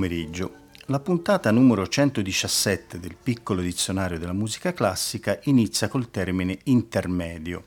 [0.00, 0.54] Pomeriggio.
[0.86, 7.64] La puntata numero 117 del piccolo dizionario della musica classica inizia col termine intermedio,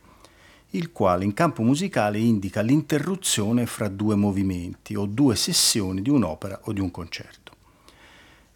[0.71, 6.61] il quale in campo musicale indica l'interruzione fra due movimenti o due sessioni di un'opera
[6.63, 7.51] o di un concerto.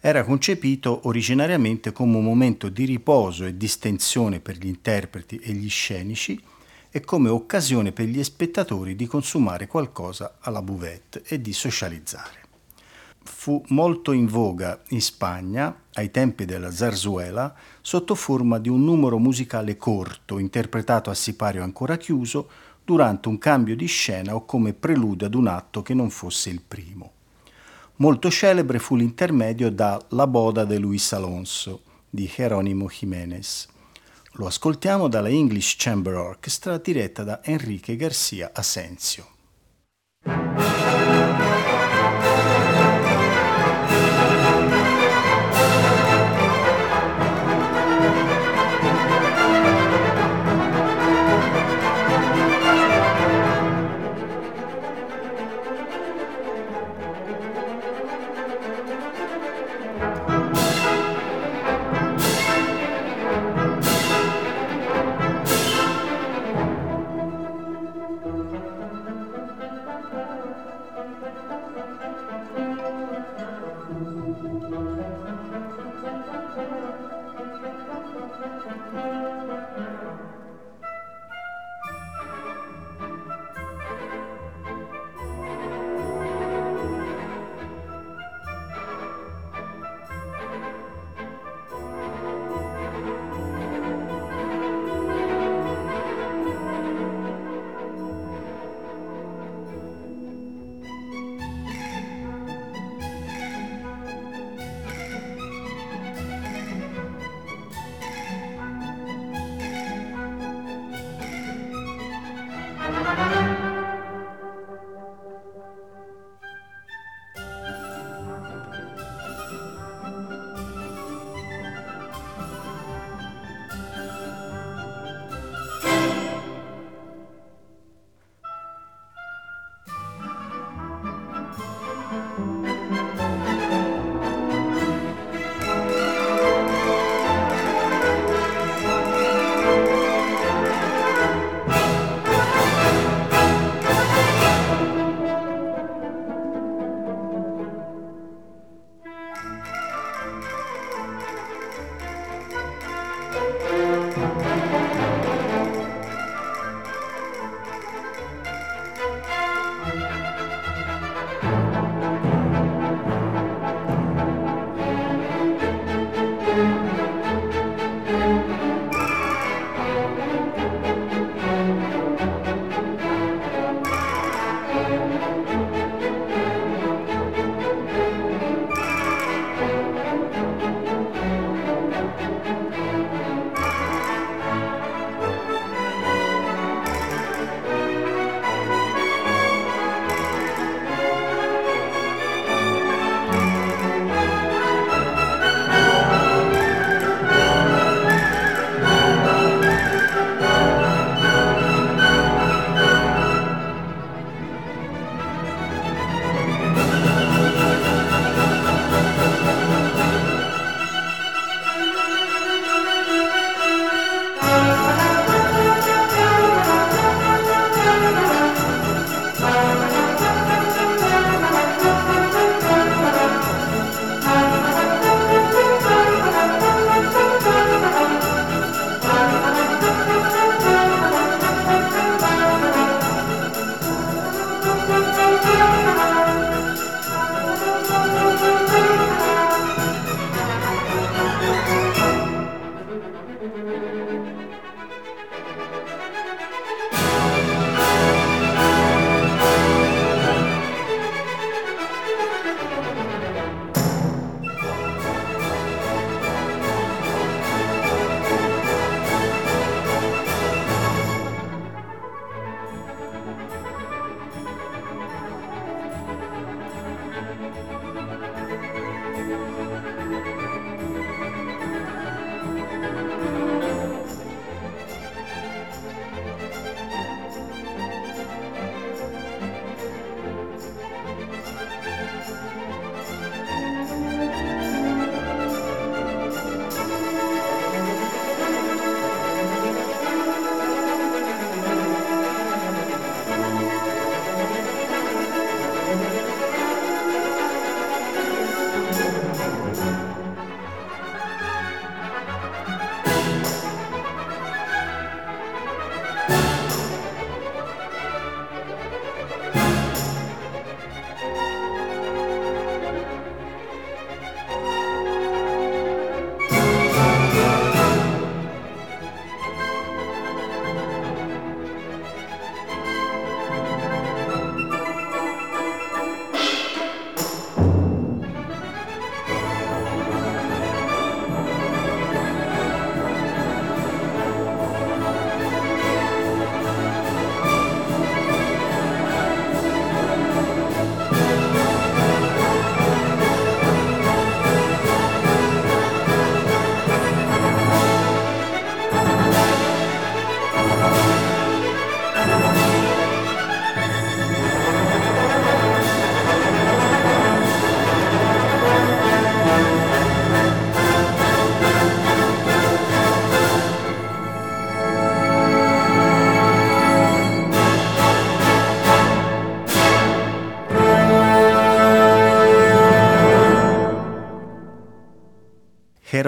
[0.00, 5.68] Era concepito originariamente come un momento di riposo e distensione per gli interpreti e gli
[5.68, 6.40] scenici
[6.90, 12.37] e come occasione per gli spettatori di consumare qualcosa alla buvette e di socializzare
[13.28, 19.18] fu molto in voga in Spagna ai tempi della zarzuela sotto forma di un numero
[19.18, 22.48] musicale corto interpretato a sipario ancora chiuso
[22.82, 26.62] durante un cambio di scena o come preludio ad un atto che non fosse il
[26.66, 27.12] primo.
[27.96, 33.68] Molto celebre fu l'intermedio da La boda de Luis Alonso di Jerónimo Jiménez.
[34.32, 39.26] Lo ascoltiamo dalla English Chamber Orchestra diretta da Enrique Garcia Asensio.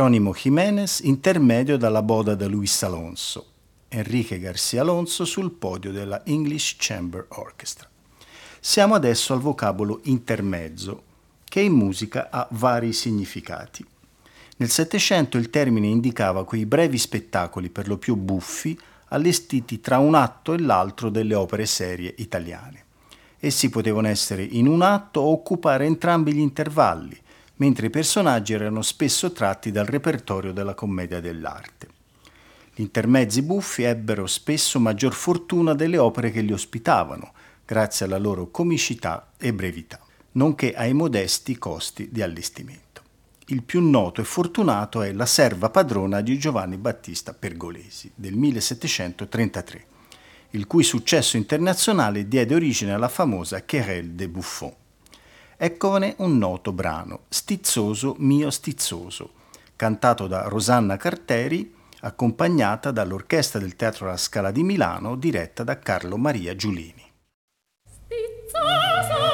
[0.00, 3.44] Jerónimo Jiménez intermedio dalla boda da Luis Alonso,
[3.88, 7.87] Enrique Garcia Alonso sul podio della English Chamber Orchestra.
[8.61, 11.02] Siamo adesso al vocabolo intermezzo,
[11.44, 13.85] che in musica ha vari significati.
[14.56, 20.14] Nel Settecento il termine indicava quei brevi spettacoli per lo più buffi allestiti tra un
[20.14, 22.85] atto e l'altro delle opere serie italiane.
[23.38, 27.20] Essi potevano essere in un atto o occupare entrambi gli intervalli,
[27.61, 31.89] mentre i personaggi erano spesso tratti dal repertorio della commedia dell'arte.
[32.75, 37.33] Gli intermezzi buffi ebbero spesso maggior fortuna delle opere che li ospitavano,
[37.67, 40.01] grazie alla loro comicità e brevità,
[40.33, 43.03] nonché ai modesti costi di allestimento.
[43.47, 49.87] Il più noto e fortunato è La serva padrona di Giovanni Battista Pergolesi del 1733,
[50.53, 54.80] il cui successo internazionale diede origine alla famosa Querelle des Buffons.
[55.62, 59.33] Eccone un noto brano, Stizzoso mio stizzoso,
[59.77, 66.17] cantato da Rosanna Carteri, accompagnata dall'Orchestra del Teatro La Scala di Milano, diretta da Carlo
[66.17, 67.05] Maria Giulini.
[67.85, 69.30] Stizzoso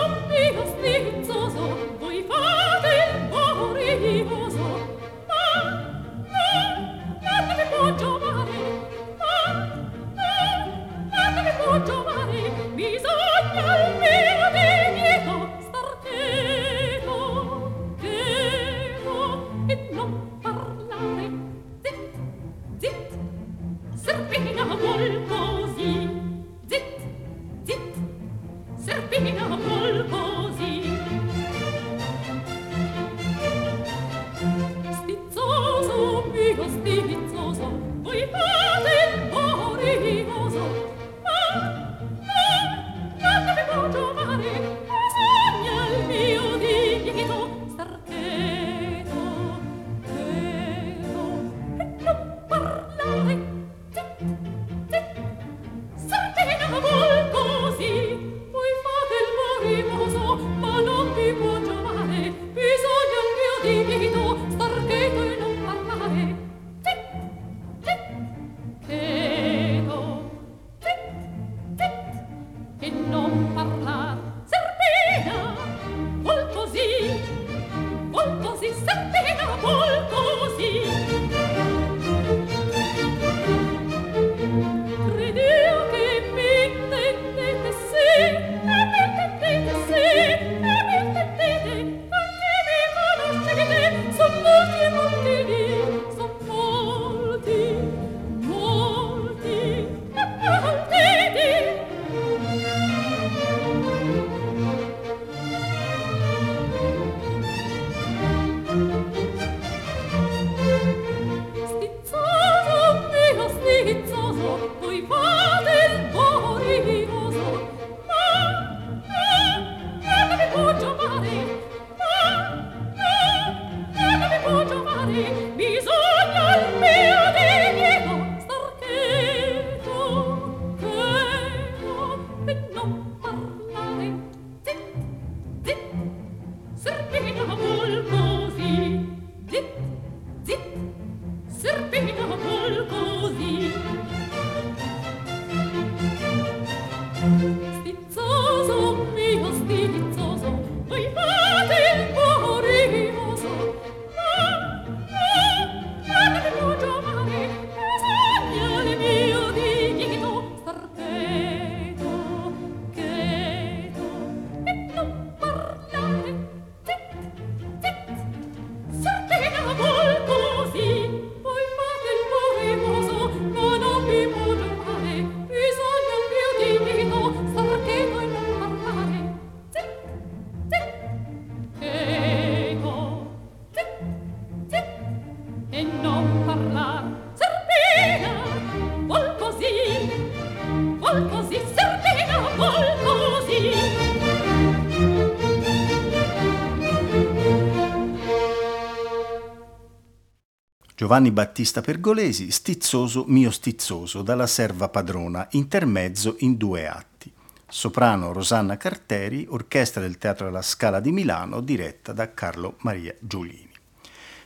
[200.99, 207.31] Giovanni Battista Pergolesi, Stizzoso mio stizzoso, dalla serva padrona, intermezzo in due atti.
[207.69, 213.69] Soprano Rosanna Carteri, orchestra del Teatro alla Scala di Milano, diretta da Carlo Maria Giulini.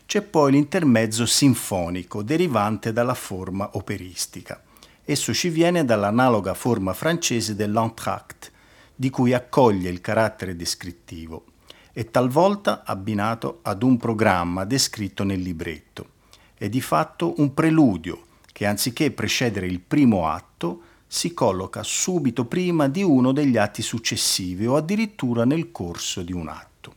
[0.04, 4.60] C'è poi l'intermezzo sinfonico, derivante dalla forma operistica.
[5.04, 8.50] Esso ci viene dall'analoga forma francese dell'entr'acte,
[8.96, 11.44] di cui accoglie il carattere descrittivo,
[11.92, 16.18] e talvolta abbinato ad un programma descritto nel libretto
[16.60, 22.86] è di fatto un preludio che anziché precedere il primo atto si colloca subito prima
[22.86, 26.94] di uno degli atti successivi o addirittura nel corso di un atto.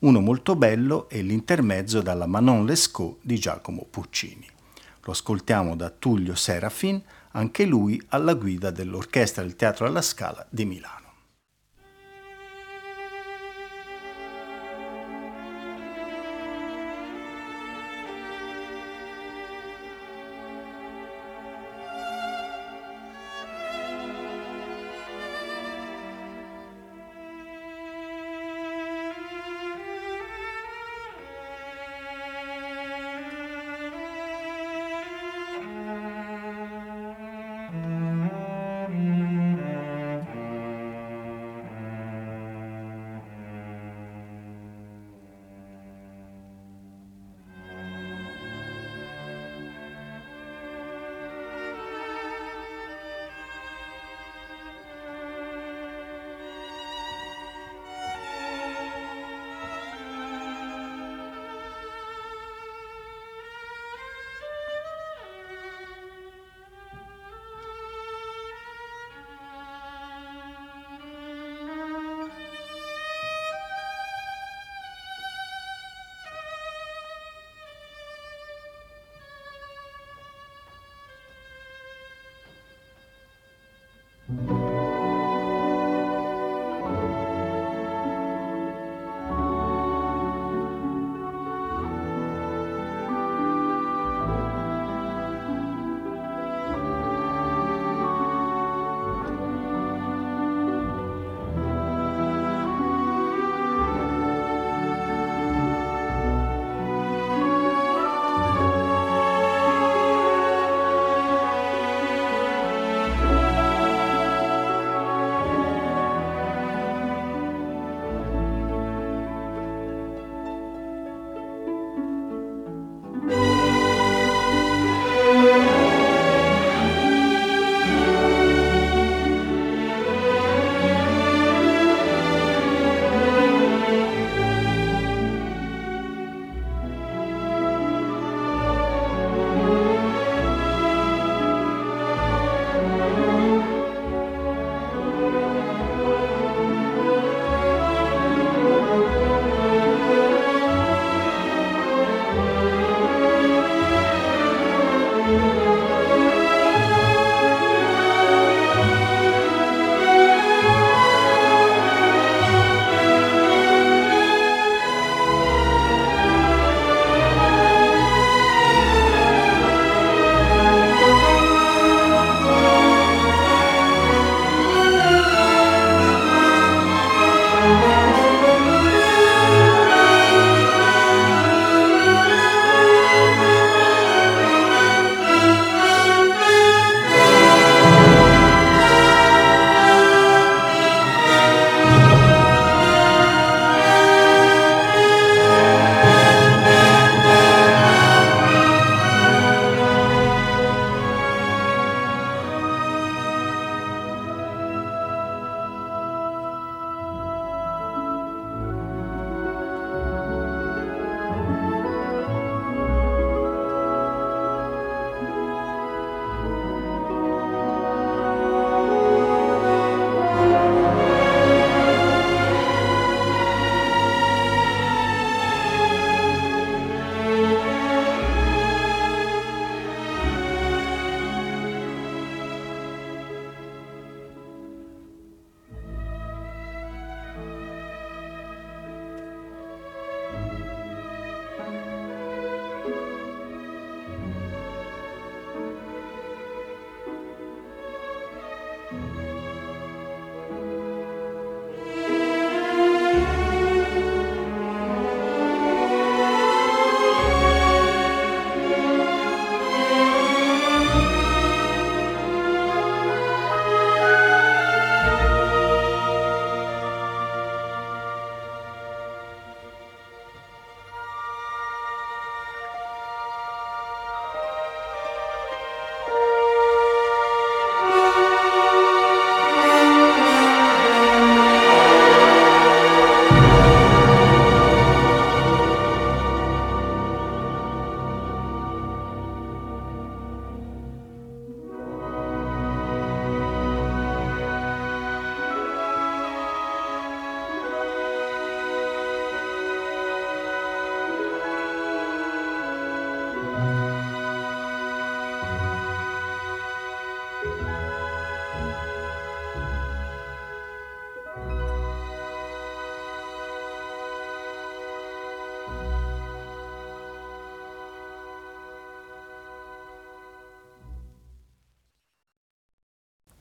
[0.00, 4.48] Uno molto bello è l'intermezzo dalla Manon Lescaut di Giacomo Puccini.
[5.04, 10.64] Lo ascoltiamo da Tullio Serafin, anche lui alla guida dell'Orchestra del Teatro alla Scala di
[10.64, 10.99] Milano.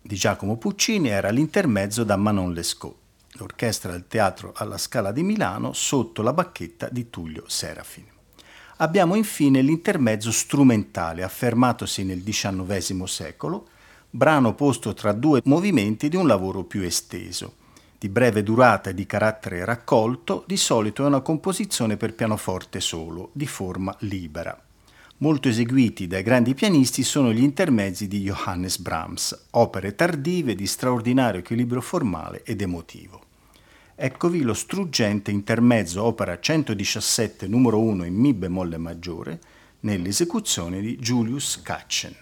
[0.09, 2.95] Di Giacomo Puccini era l'intermezzo da Manon Lescaut,
[3.33, 8.05] l'orchestra del teatro alla Scala di Milano sotto la bacchetta di Tullio Serafin.
[8.77, 13.67] Abbiamo infine l'intermezzo strumentale affermatosi nel XIX secolo,
[14.09, 17.57] brano posto tra due movimenti di un lavoro più esteso.
[17.95, 23.29] Di breve durata e di carattere raccolto, di solito è una composizione per pianoforte solo,
[23.33, 24.59] di forma libera.
[25.21, 31.41] Molto eseguiti dai grandi pianisti sono gli intermezzi di Johannes Brahms, opere tardive di straordinario
[31.41, 33.21] equilibrio formale ed emotivo.
[33.95, 39.41] Eccovi lo struggente intermezzo opera 117 numero 1 in Mi bemolle maggiore
[39.81, 42.15] nell'esecuzione di Julius Katchen.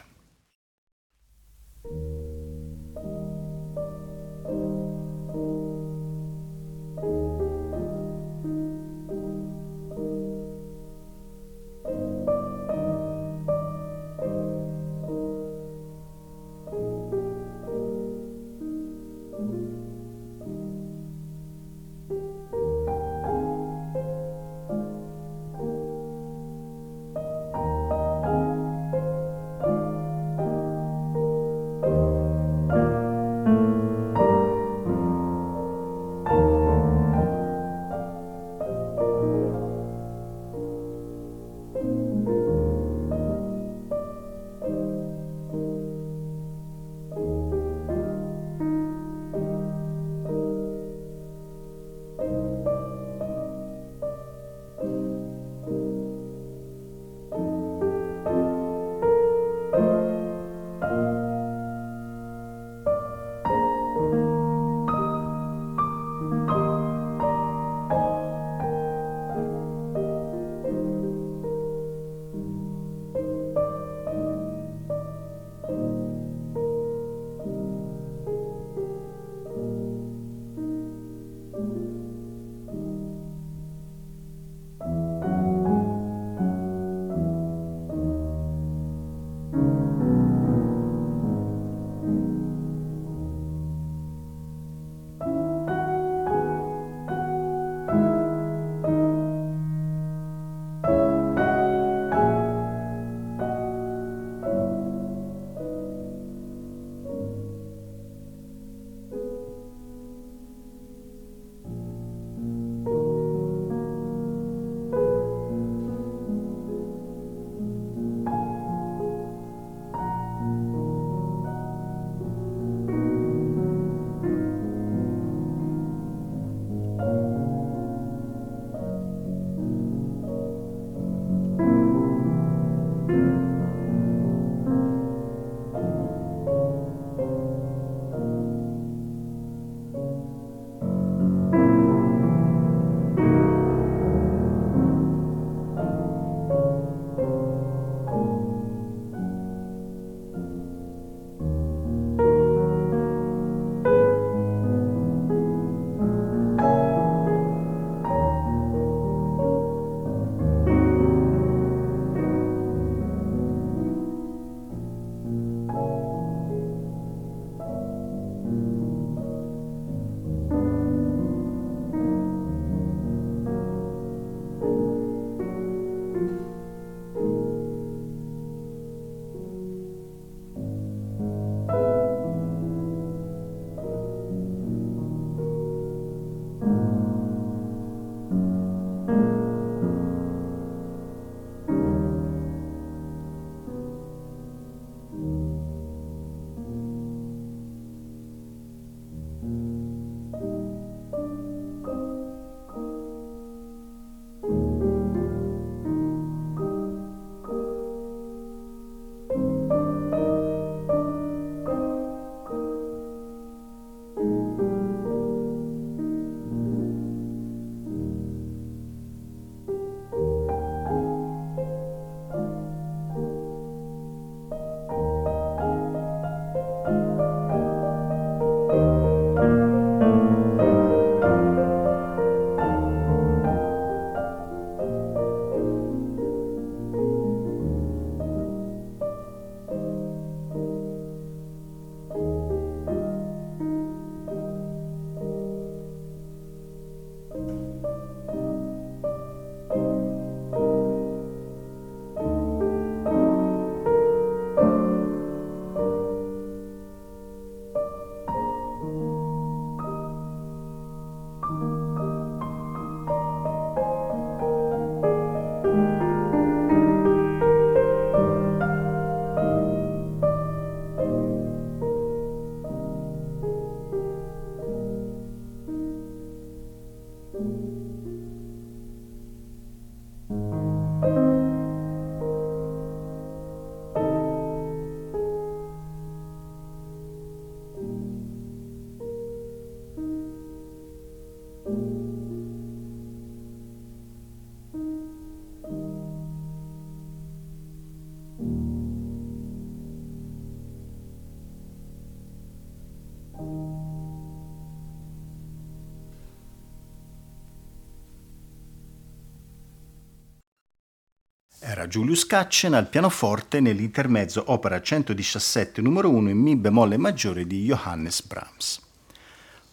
[311.69, 317.65] Era Julius Katchen al pianoforte nell'intermezzo opera 117 numero 1 in Mi bemolle maggiore di
[317.65, 318.79] Johannes Brahms.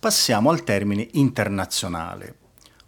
[0.01, 2.35] Passiamo al termine internazionale,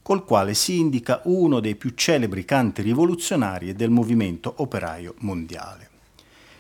[0.03, 5.91] col quale si indica uno dei più celebri canti rivoluzionari del movimento operaio mondiale.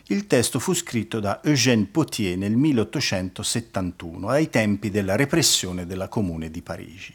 [0.07, 6.49] Il testo fu scritto da Eugène Potier nel 1871, ai tempi della repressione della Comune
[6.53, 7.13] di Parigi.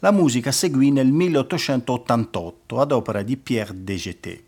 [0.00, 4.46] La musica seguì nel 1888 ad opera di Pierre Degeté.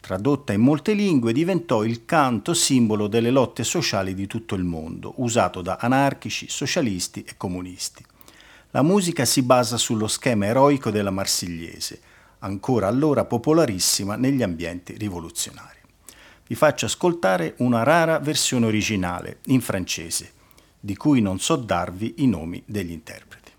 [0.00, 5.14] Tradotta in molte lingue, diventò il canto simbolo delle lotte sociali di tutto il mondo,
[5.16, 8.04] usato da anarchici, socialisti e comunisti.
[8.70, 12.00] La musica si basa sullo schema eroico della Marsigliese,
[12.40, 15.78] ancora allora popolarissima negli ambienti rivoluzionari
[16.48, 20.32] vi faccio ascoltare una rara versione originale in francese,
[20.80, 23.52] di cui non so darvi i nomi degli interpreti.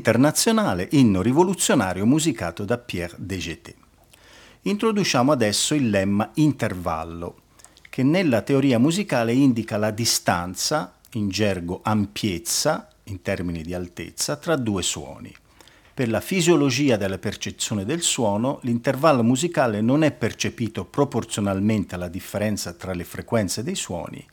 [0.00, 3.74] Internazionale inno rivoluzionario musicato da Pierre Degeté.
[4.62, 7.42] Introduciamo adesso il lemma intervallo,
[7.90, 14.56] che nella teoria musicale indica la distanza, in gergo ampiezza, in termini di altezza, tra
[14.56, 15.34] due suoni.
[15.92, 22.72] Per la fisiologia della percezione del suono, l'intervallo musicale non è percepito proporzionalmente alla differenza
[22.72, 24.26] tra le frequenze dei suoni,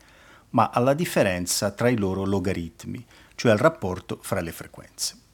[0.52, 5.26] ma alla differenza tra i loro logaritmi, cioè al rapporto fra le frequenze.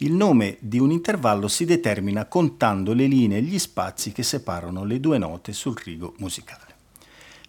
[0.00, 4.84] Il nome di un intervallo si determina contando le linee e gli spazi che separano
[4.84, 6.76] le due note sul rigo musicale.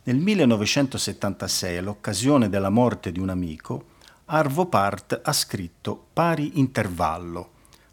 [0.06, 3.90] Nel 1976, all'occasione della morte di un amico,
[4.26, 7.52] Arvo Part ha scritto Pari intervallo,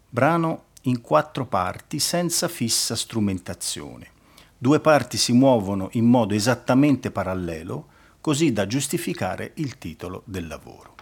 [0.09, 4.09] brano in quattro parti senza fissa strumentazione.
[4.57, 7.89] Due parti si muovono in modo esattamente parallelo,
[8.19, 10.95] così da giustificare il titolo del lavoro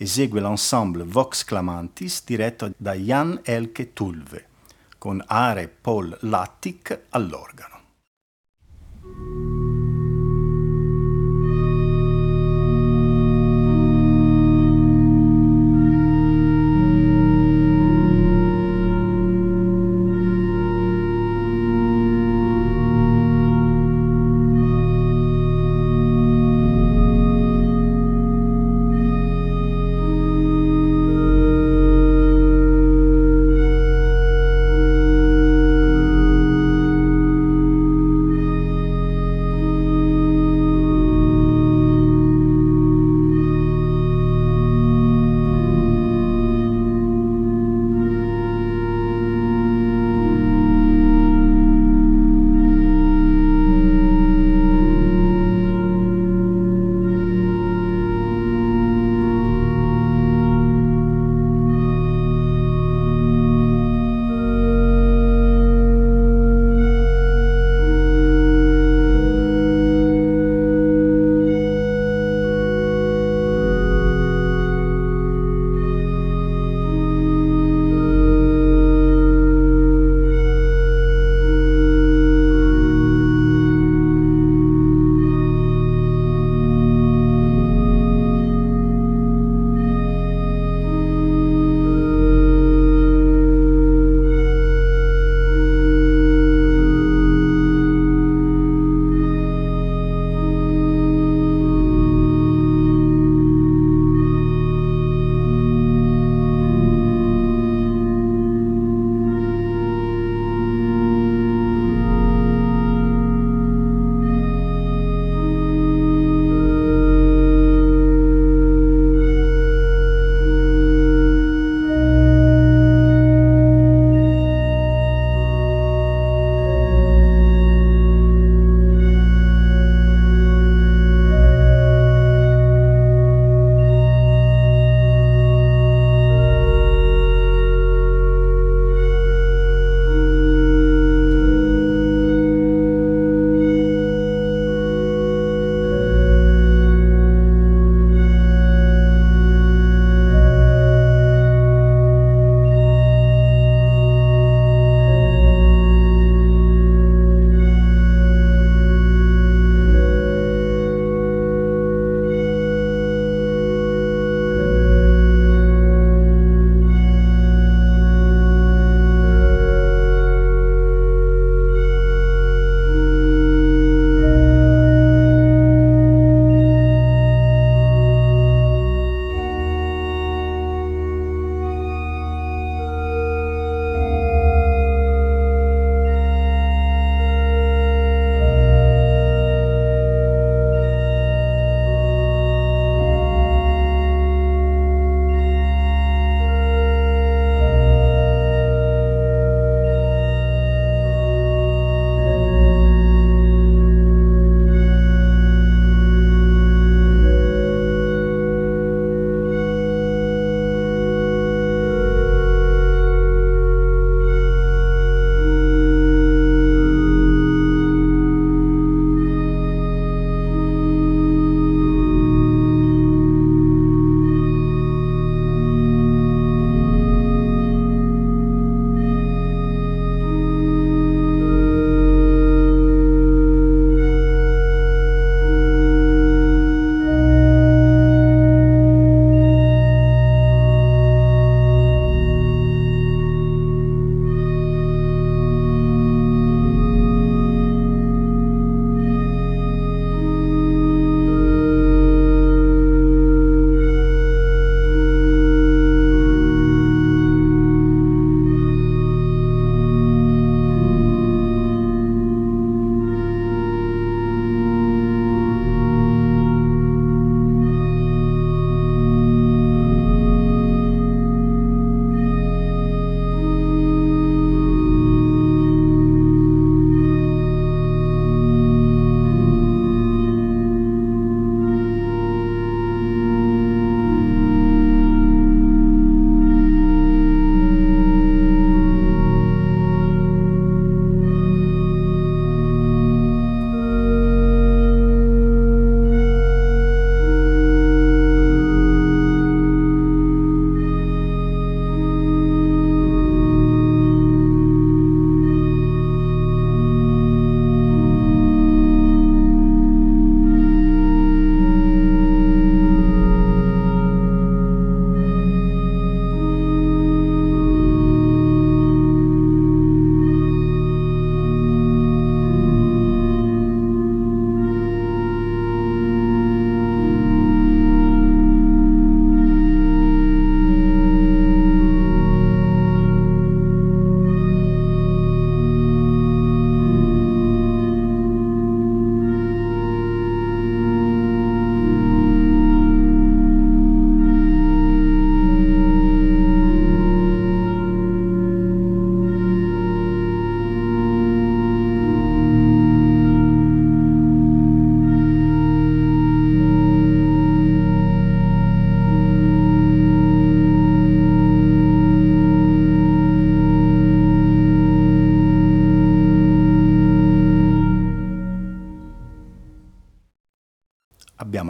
[0.00, 4.46] esegue l'ensemble Vox Clamantis diretto da Jan Elke Tulve,
[4.96, 7.80] con Are Paul Lattic all'organo.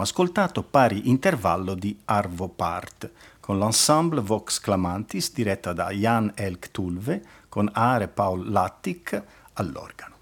[0.01, 6.71] Abbiamo ascoltato pari intervallo di Arvo Part con l'ensemble Vox Clamantis diretta da Jan Elk
[6.71, 9.21] Tulve con Are Paul Lattic
[9.53, 10.15] all'organo.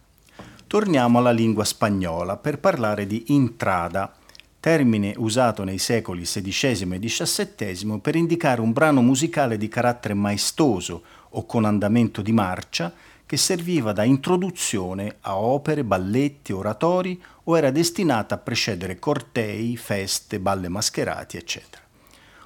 [0.68, 4.14] Torniamo alla lingua spagnola per parlare di intrada,
[4.60, 11.04] termine usato nei secoli XVI e XVII per indicare un brano musicale di carattere maestoso
[11.30, 12.92] o con andamento di marcia
[13.30, 20.40] che serviva da introduzione a opere, balletti, oratori o era destinata a precedere cortei, feste,
[20.40, 21.84] balle mascherati, eccetera.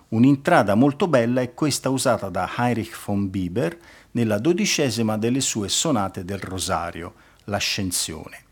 [0.09, 3.79] Un'intrada molto bella è questa usata da Heinrich von Bieber
[4.11, 7.13] nella dodicesima delle sue sonate del Rosario,
[7.45, 8.43] L'Ascensione.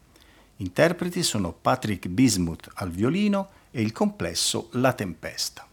[0.58, 5.68] Interpreti sono Patrick Bismuth al violino e il complesso La Tempesta.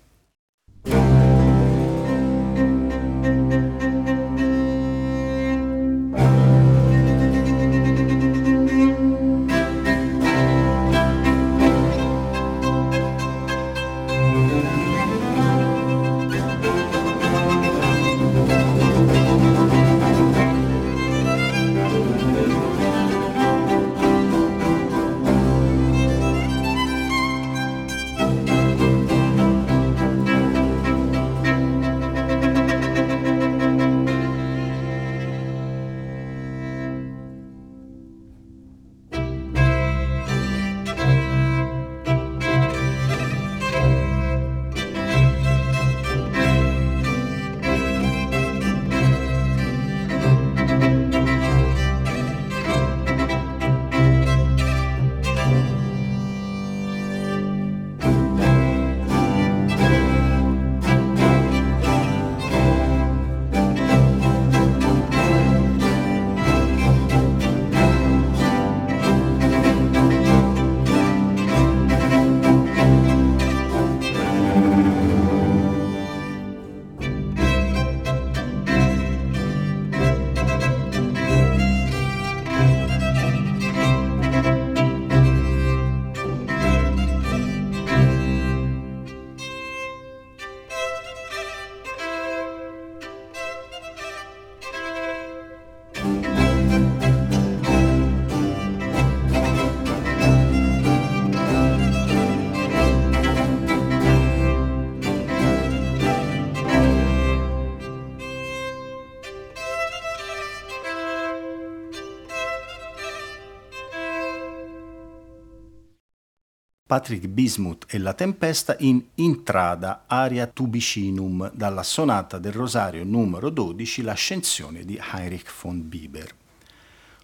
[116.88, 124.00] Patrick Bismuth e la Tempesta in Intrada Aria Tubicinum dalla sonata del Rosario numero 12
[124.00, 126.34] L'ascensione di Heinrich von Bieber.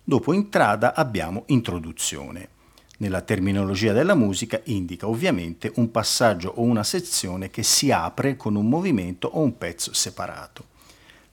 [0.04, 2.48] Dopo Intrada abbiamo Introduzione.
[2.98, 8.56] Nella terminologia della musica indica ovviamente un passaggio o una sezione che si apre con
[8.56, 10.66] un movimento o un pezzo separato.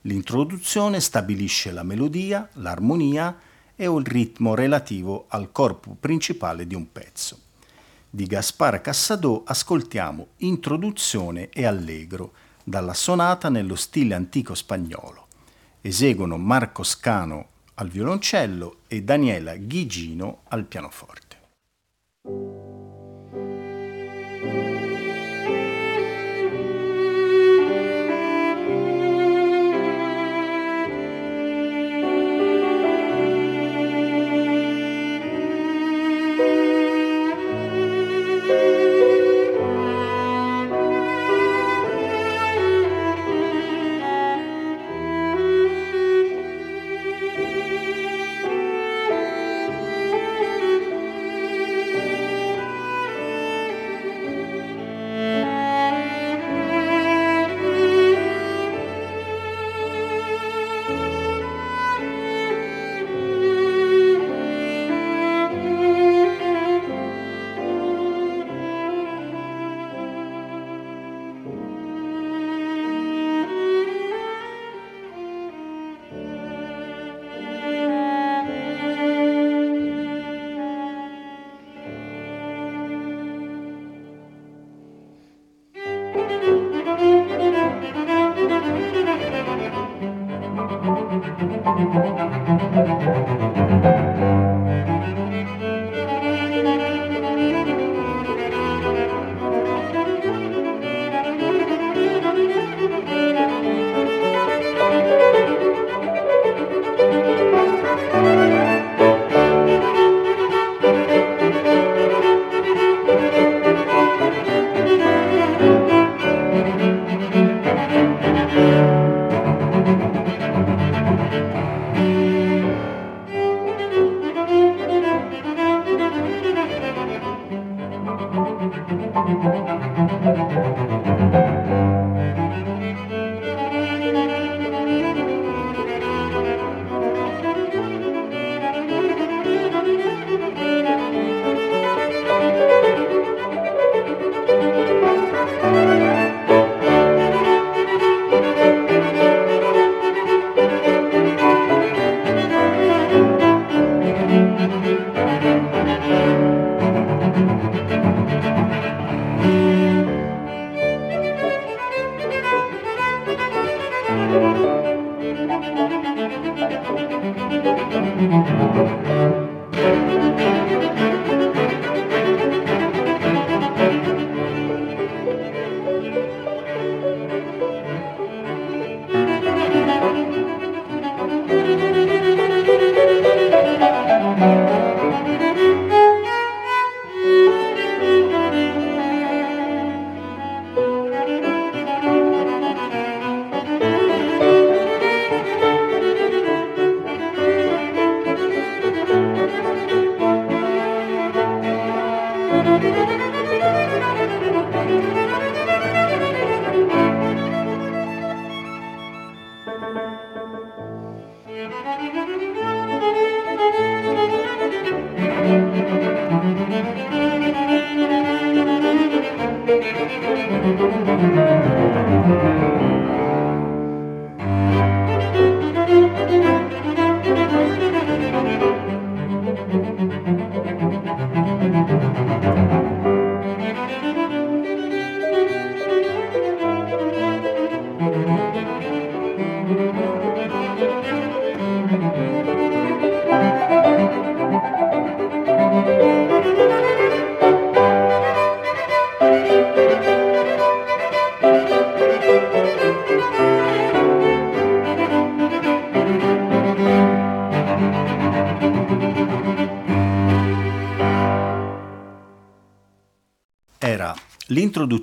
[0.02, 3.38] L'introduzione stabilisce la melodia, l'armonia
[3.76, 7.50] e o il ritmo relativo al corpo principale di un pezzo
[8.14, 15.28] di Gaspar Cassadò ascoltiamo Introduzione e Allegro dalla sonata nello stile antico spagnolo.
[15.80, 21.40] Eseguono Marco Scano al violoncello e Daniela Ghigino al pianoforte.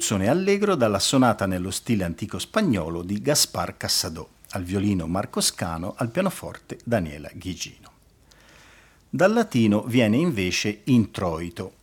[0.09, 5.93] L'introduzione allegro dalla sonata nello stile antico spagnolo di Gaspar Cassadò, al violino Marco Scano,
[5.97, 7.91] al pianoforte Daniela Ghigino.
[9.07, 11.73] Dal latino viene invece introito,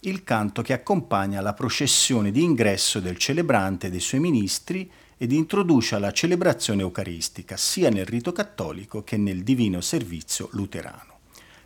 [0.00, 5.32] il canto che accompagna la processione di ingresso del celebrante e dei suoi ministri ed
[5.32, 11.18] introduce la celebrazione eucaristica sia nel rito cattolico che nel divino servizio luterano.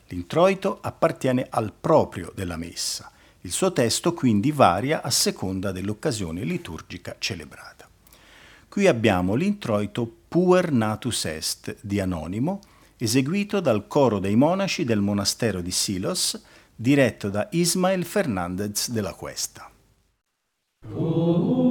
[0.09, 3.13] L'introito appartiene al proprio della messa,
[3.43, 7.89] il suo testo quindi varia a seconda dell'occasione liturgica celebrata.
[8.69, 12.61] Qui abbiamo l'introito Puer Natus Est di Anonimo,
[12.97, 16.41] eseguito dal coro dei monaci del monastero di Silos,
[16.75, 19.71] diretto da Ismael Fernandez de la Cuesta.
[20.87, 21.68] Puer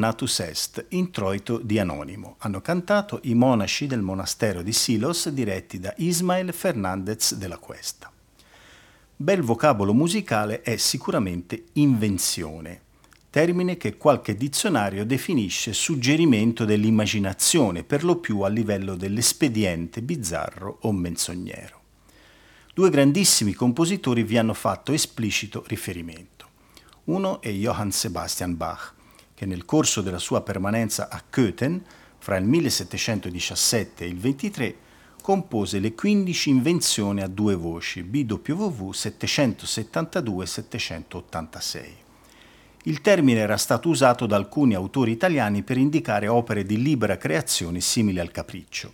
[0.00, 2.34] natus est, introito di Anonimo.
[2.38, 8.10] Hanno cantato i monaci del monastero di Silos diretti da Ismael Fernandez della Cuesta.
[9.14, 12.80] Bel vocabolo musicale è sicuramente invenzione,
[13.28, 20.92] termine che qualche dizionario definisce suggerimento dell'immaginazione, per lo più a livello dell'espediente bizzarro o
[20.92, 21.78] menzognero.
[22.72, 26.48] Due grandissimi compositori vi hanno fatto esplicito riferimento.
[27.04, 28.94] Uno è Johann Sebastian Bach,
[29.40, 31.82] che nel corso della sua permanenza a Köthen,
[32.18, 34.76] fra il 1717 e il 23,
[35.22, 41.84] compose le 15 invenzioni a due voci BWV 772-786.
[42.82, 47.80] Il termine era stato usato da alcuni autori italiani per indicare opere di libera creazione
[47.80, 48.92] simili al capriccio.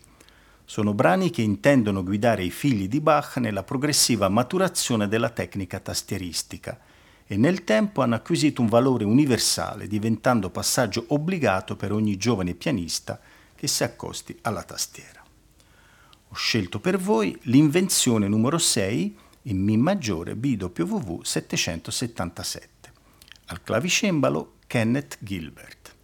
[0.65, 6.79] Sono brani che intendono guidare i figli di Bach nella progressiva maturazione della tecnica tastieristica
[7.27, 13.21] e nel tempo hanno acquisito un valore universale, diventando passaggio obbligato per ogni giovane pianista
[13.55, 15.25] che si accosti alla tastiera.
[16.29, 22.93] Ho scelto per voi l'invenzione numero 6 in Mi maggiore BWV 777.
[23.47, 25.95] Al clavicembalo Kenneth Gilbert.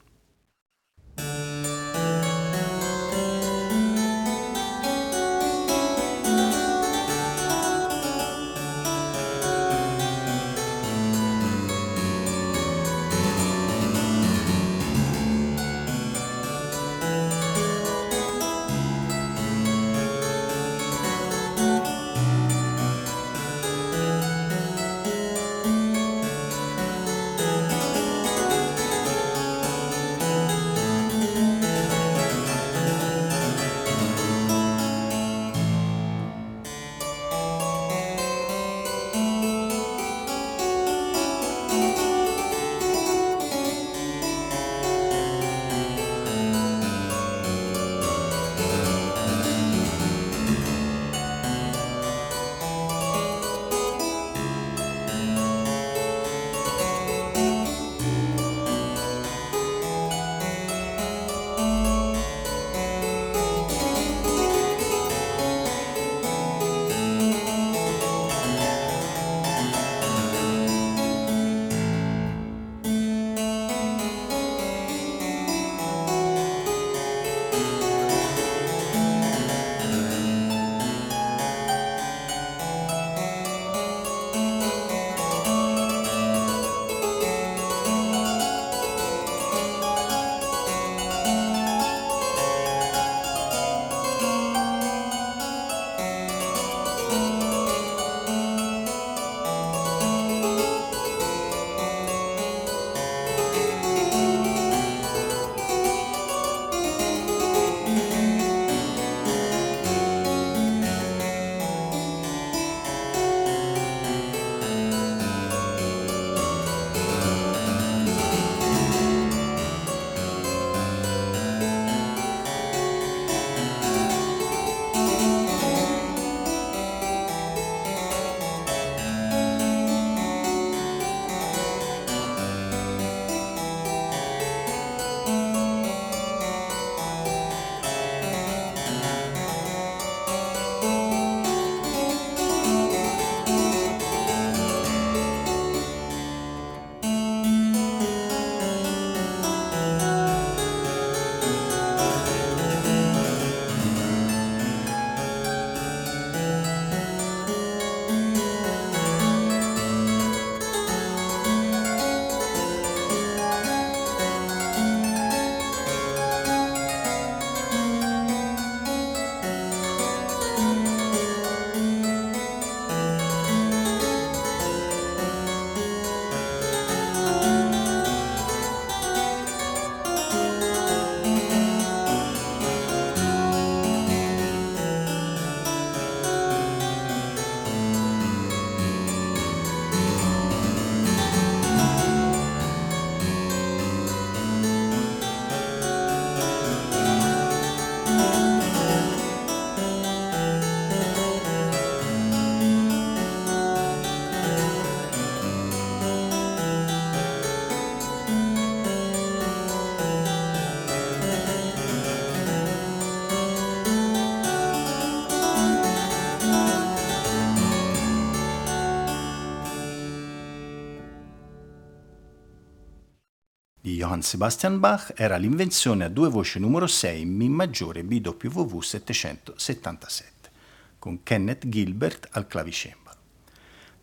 [224.12, 230.50] Johann Sebastian Bach era l'invenzione a due voci numero 6 in Mi maggiore BWV 777,
[230.98, 233.16] con Kenneth Gilbert al clavicembalo.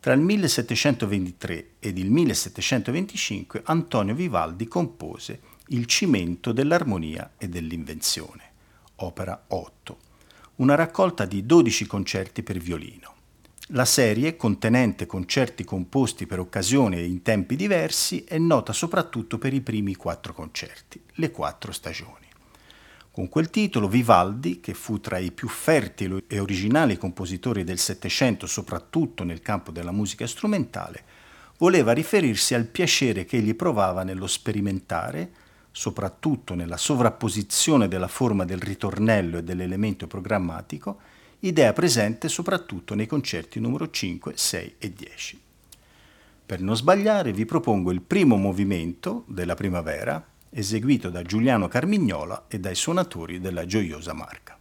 [0.00, 8.42] Tra il 1723 ed il 1725 Antonio Vivaldi compose Il cimento dell'armonia e dell'invenzione,
[8.96, 9.98] opera 8,
[10.56, 13.14] una raccolta di 12 concerti per violino.
[13.72, 19.54] La serie, contenente concerti composti per occasione e in tempi diversi, è nota soprattutto per
[19.54, 22.26] i primi quattro concerti, le quattro stagioni.
[23.12, 28.48] Con quel titolo Vivaldi, che fu tra i più fertili e originali compositori del Settecento,
[28.48, 31.04] soprattutto nel campo della musica strumentale,
[31.58, 35.30] voleva riferirsi al piacere che egli provava nello sperimentare,
[35.70, 40.98] soprattutto nella sovrapposizione della forma del ritornello e dell'elemento programmatico,
[41.40, 45.40] idea presente soprattutto nei concerti numero 5, 6 e 10.
[46.46, 52.58] Per non sbagliare vi propongo il primo movimento della primavera, eseguito da Giuliano Carmignola e
[52.58, 54.59] dai suonatori della Gioiosa Marca.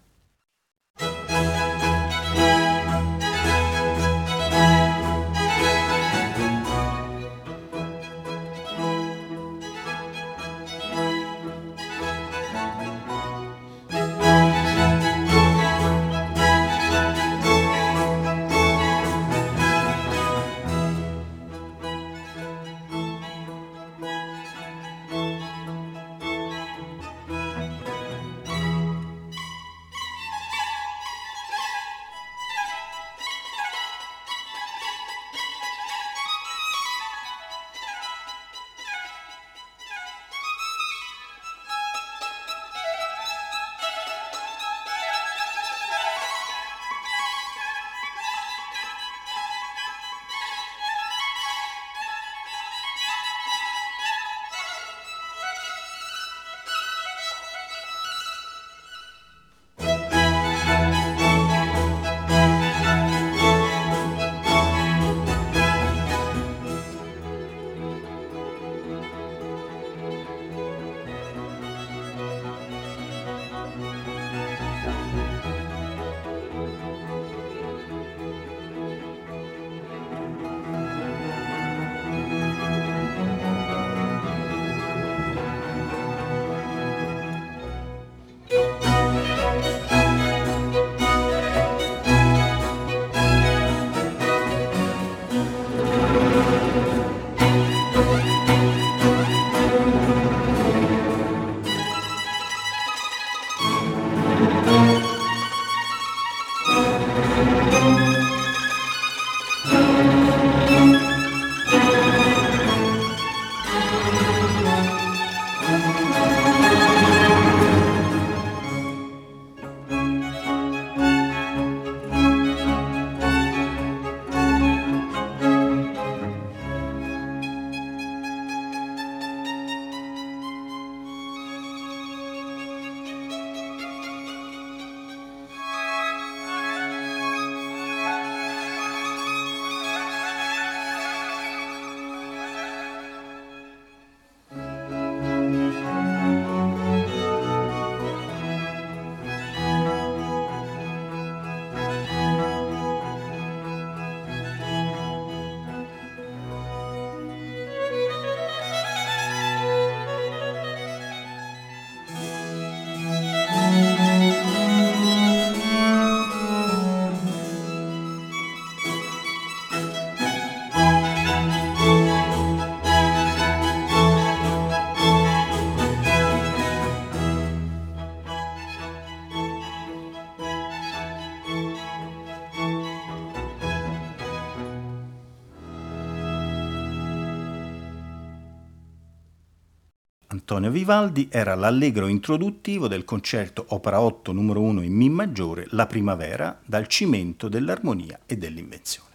[190.60, 195.88] Antonio Vivaldi era l'allegro introduttivo del concerto Opera 8 numero 1 in Mi maggiore La
[195.88, 199.08] primavera dal cimento dell'armonia e dell'invenzione.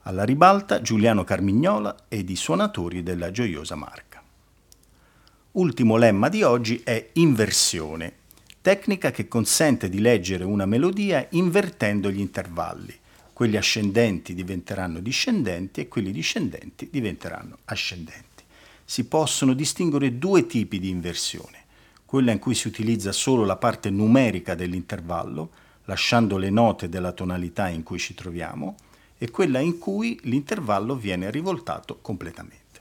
[0.00, 4.20] Alla ribalta Giuliano Carmignola ed i suonatori della gioiosa marca.
[5.52, 8.12] Ultimo lemma di oggi è inversione,
[8.60, 12.98] tecnica che consente di leggere una melodia invertendo gli intervalli.
[13.32, 18.29] Quelli ascendenti diventeranno discendenti e quelli discendenti diventeranno ascendenti
[18.90, 21.58] si possono distinguere due tipi di inversione,
[22.04, 25.50] quella in cui si utilizza solo la parte numerica dell'intervallo,
[25.84, 28.74] lasciando le note della tonalità in cui ci troviamo,
[29.16, 32.80] e quella in cui l'intervallo viene rivoltato completamente.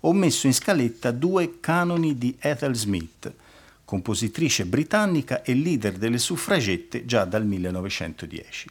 [0.00, 3.30] ho messo in scaletta due canoni di Ethel Smith,
[3.84, 8.70] compositrice britannica e leader delle suffragette già dal 1910.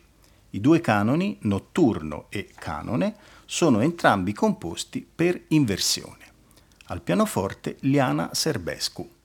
[0.49, 3.13] I due canoni, notturno e canone,
[3.45, 6.20] sono entrambi composti per inversione.
[6.91, 9.20] Al pianoforte Liana Serbescu.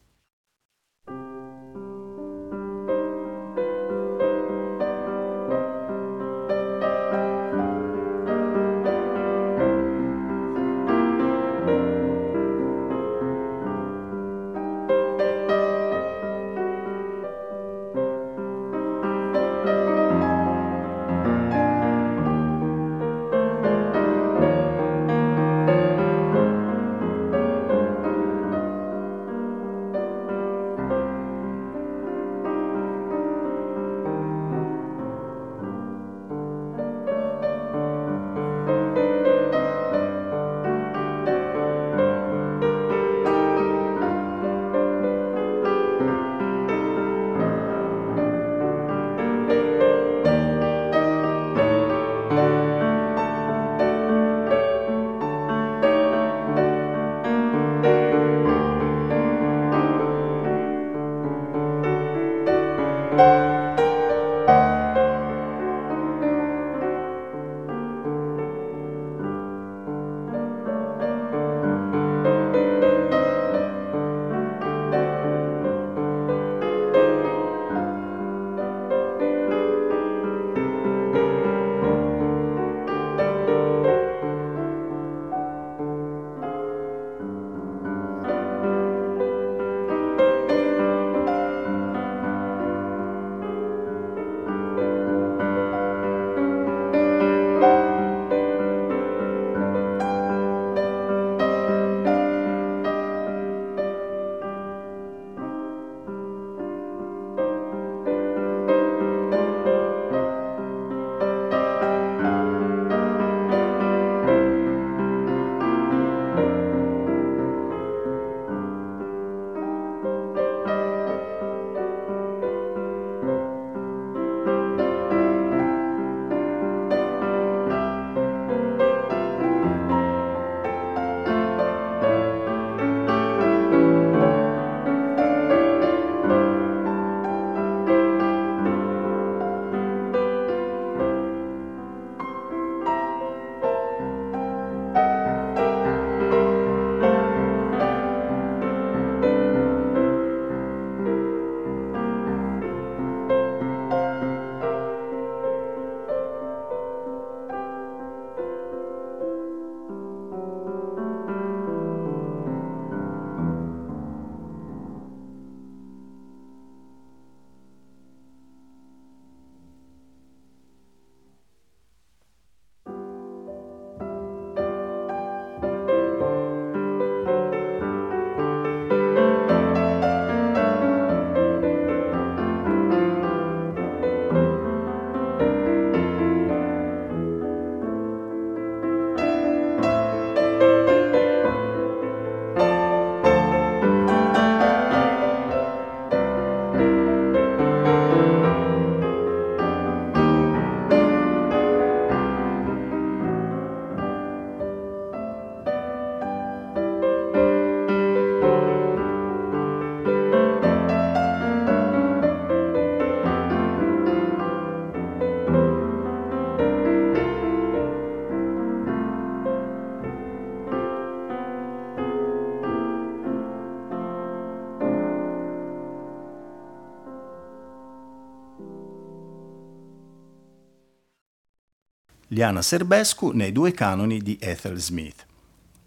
[232.37, 235.25] Liana Serbescu nei due canoni di Ethel Smith.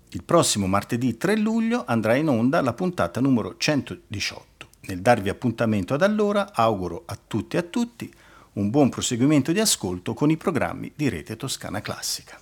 [0.10, 4.68] Il prossimo martedì 3 luglio andrà in onda la puntata numero 118.
[4.88, 8.12] Nel darvi appuntamento ad allora auguro a tutti e a tutti
[8.54, 12.42] un buon proseguimento di ascolto con i programmi di Rete Toscana Classica.